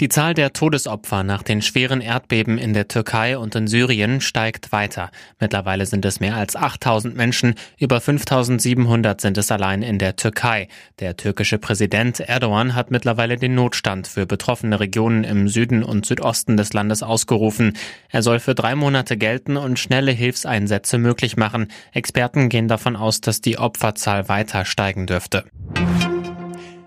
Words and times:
Die 0.00 0.08
Zahl 0.08 0.32
der 0.32 0.54
Todesopfer 0.54 1.22
nach 1.24 1.42
den 1.42 1.60
schweren 1.60 2.00
Erdbeben 2.00 2.56
in 2.56 2.72
der 2.72 2.88
Türkei 2.88 3.36
und 3.36 3.54
in 3.54 3.66
Syrien 3.66 4.22
steigt 4.22 4.72
weiter. 4.72 5.10
Mittlerweile 5.38 5.84
sind 5.84 6.06
es 6.06 6.20
mehr 6.20 6.36
als 6.36 6.56
8000 6.56 7.14
Menschen, 7.14 7.54
über 7.76 8.00
5700 8.00 9.20
sind 9.20 9.36
es 9.36 9.52
allein 9.52 9.82
in 9.82 9.98
der 9.98 10.16
Türkei. 10.16 10.68
Der 11.00 11.18
türkische 11.18 11.58
Präsident 11.58 12.18
Erdogan 12.18 12.74
hat 12.74 12.90
mittlerweile 12.90 13.36
den 13.36 13.54
Notstand 13.54 14.08
für 14.08 14.24
betroffene 14.24 14.80
Regionen 14.80 15.22
im 15.22 15.48
Süden 15.48 15.82
und 15.82 16.06
Südosten 16.06 16.56
des 16.56 16.72
Landes 16.72 17.02
ausgerufen. 17.02 17.76
Er 18.08 18.22
soll 18.22 18.40
für 18.40 18.54
drei 18.54 18.74
Monate 18.76 19.18
gelten 19.18 19.58
und 19.58 19.78
schnelle 19.78 20.12
Hilfseinsätze 20.12 20.96
möglich 20.96 21.36
machen. 21.36 21.68
Experten 21.92 22.48
gehen 22.48 22.68
davon 22.68 22.96
aus, 22.96 23.20
dass 23.20 23.42
die 23.42 23.58
Opferzahl 23.58 24.30
weiter 24.30 24.64
steigen 24.64 25.06
dürfte. 25.06 25.44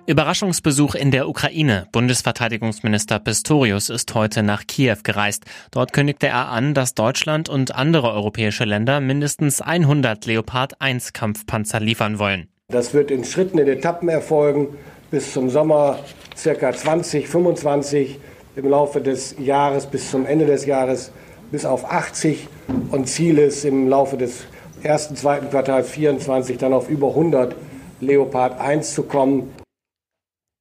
Überraschungsbesuch 0.05 0.95
in 0.95 1.11
der 1.11 1.29
Ukraine. 1.29 1.87
Bundesverteidigungsminister 1.93 3.19
Pistorius 3.19 3.89
ist 3.89 4.13
heute 4.13 4.43
nach 4.43 4.67
Kiew 4.67 4.97
gereist. 5.01 5.45
Dort 5.71 5.93
kündigte 5.93 6.27
er 6.27 6.49
an, 6.49 6.73
dass 6.73 6.93
Deutschland 6.93 7.47
und 7.47 7.73
andere 7.73 8.11
europäische 8.11 8.65
Länder 8.65 8.99
mindestens 8.99 9.61
100 9.61 10.25
Leopard 10.25 10.81
1 10.81 11.13
Kampfpanzer 11.13 11.79
liefern 11.79 12.19
wollen. 12.19 12.49
Das 12.67 12.93
wird 12.93 13.11
in 13.11 13.23
Schritten, 13.23 13.59
in 13.59 13.67
Etappen 13.67 14.09
erfolgen. 14.09 14.75
Bis 15.09 15.31
zum 15.31 15.49
Sommer 15.49 15.99
circa 16.35 16.73
20, 16.73 17.29
25 17.29 18.19
im 18.57 18.69
Laufe 18.69 18.99
des 18.99 19.35
Jahres, 19.39 19.85
bis 19.85 20.11
zum 20.11 20.25
Ende 20.25 20.45
des 20.45 20.65
Jahres 20.65 21.11
bis 21.49 21.65
auf 21.65 21.89
80 21.89 22.47
und 22.91 23.07
Ziel 23.07 23.37
ist 23.37 23.63
im 23.63 23.87
Laufe 23.87 24.17
des 24.17 24.45
ersten, 24.81 25.15
zweiten 25.15 25.49
Quartals 25.49 25.89
24 25.91 26.57
dann 26.57 26.73
auf 26.73 26.89
über 26.89 27.09
100 27.09 27.55
Leopard 28.01 28.59
1 28.59 28.93
zu 28.95 29.03
kommen. 29.03 29.62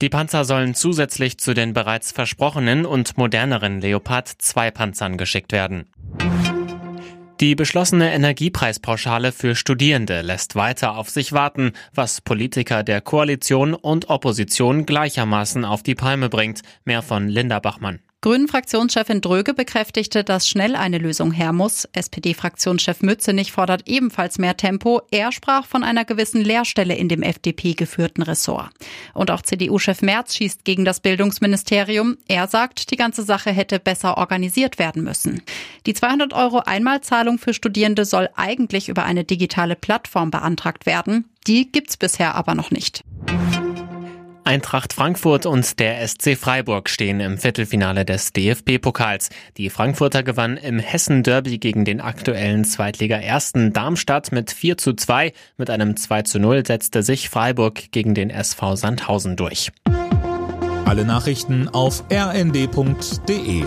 Die 0.02 0.08
Panzer 0.08 0.44
sollen 0.44 0.74
zusätzlich 0.74 1.38
zu 1.38 1.54
den 1.54 1.74
bereits 1.74 2.10
versprochenen 2.10 2.86
und 2.86 3.16
moderneren 3.16 3.80
Leopard 3.80 4.26
2 4.26 4.72
Panzern 4.72 5.16
geschickt 5.16 5.52
werden. 5.52 5.86
Die 7.40 7.54
beschlossene 7.54 8.12
Energiepreispauschale 8.12 9.30
für 9.30 9.54
Studierende 9.54 10.22
lässt 10.22 10.56
weiter 10.56 10.96
auf 10.96 11.08
sich 11.08 11.32
warten, 11.32 11.70
was 11.94 12.20
Politiker 12.20 12.82
der 12.82 13.00
Koalition 13.00 13.74
und 13.74 14.10
Opposition 14.10 14.86
gleichermaßen 14.86 15.64
auf 15.64 15.84
die 15.84 15.94
Palme 15.94 16.28
bringt. 16.28 16.62
Mehr 16.84 17.02
von 17.02 17.28
Linda 17.28 17.60
Bachmann. 17.60 18.00
Grünen-Fraktionschefin 18.22 19.20
Dröge 19.20 19.52
bekräftigte, 19.52 20.22
dass 20.22 20.48
schnell 20.48 20.76
eine 20.76 20.98
Lösung 20.98 21.32
her 21.32 21.52
muss. 21.52 21.88
SPD-Fraktionschef 21.92 23.02
Mützenich 23.02 23.50
fordert 23.50 23.88
ebenfalls 23.88 24.38
mehr 24.38 24.56
Tempo. 24.56 25.02
Er 25.10 25.32
sprach 25.32 25.66
von 25.66 25.82
einer 25.82 26.04
gewissen 26.04 26.40
Leerstelle 26.40 26.94
in 26.94 27.08
dem 27.08 27.22
FDP-geführten 27.22 28.22
Ressort. 28.22 28.70
Und 29.12 29.32
auch 29.32 29.42
CDU-Chef 29.42 30.02
Merz 30.02 30.36
schießt 30.36 30.64
gegen 30.64 30.84
das 30.84 31.00
Bildungsministerium. 31.00 32.16
Er 32.28 32.46
sagt, 32.46 32.92
die 32.92 32.96
ganze 32.96 33.24
Sache 33.24 33.50
hätte 33.50 33.80
besser 33.80 34.16
organisiert 34.16 34.78
werden 34.78 35.02
müssen. 35.02 35.42
Die 35.86 35.94
200 35.94 36.32
Euro 36.32 36.60
Einmalzahlung 36.60 37.38
für 37.38 37.54
Studierende 37.54 38.04
soll 38.04 38.28
eigentlich 38.36 38.88
über 38.88 39.02
eine 39.02 39.24
digitale 39.24 39.74
Plattform 39.74 40.30
beantragt 40.30 40.86
werden. 40.86 41.24
Die 41.48 41.72
gibt's 41.72 41.96
bisher 41.96 42.36
aber 42.36 42.54
noch 42.54 42.70
nicht. 42.70 43.02
Eintracht 44.52 44.92
Frankfurt 44.92 45.46
und 45.46 45.80
der 45.80 46.06
SC 46.06 46.36
Freiburg 46.36 46.90
stehen 46.90 47.20
im 47.20 47.38
Viertelfinale 47.38 48.04
des 48.04 48.34
DFB-Pokals. 48.34 49.30
Die 49.56 49.70
Frankfurter 49.70 50.22
gewannen 50.22 50.58
im 50.58 50.78
Hessen-Derby 50.78 51.56
gegen 51.56 51.86
den 51.86 52.02
aktuellen 52.02 52.66
Zweitliga-Ersten 52.66 53.72
Darmstadt 53.72 54.30
mit 54.30 54.50
4 54.50 54.76
zu 54.76 54.92
2. 54.92 55.32
Mit 55.56 55.70
einem 55.70 55.96
2 55.96 56.22
zu 56.24 56.38
0 56.38 56.66
setzte 56.66 57.02
sich 57.02 57.30
Freiburg 57.30 57.92
gegen 57.92 58.12
den 58.12 58.28
SV 58.28 58.76
Sandhausen 58.76 59.36
durch. 59.36 59.72
Alle 60.84 61.06
Nachrichten 61.06 61.70
auf 61.70 62.04
rnd.de 62.12 63.64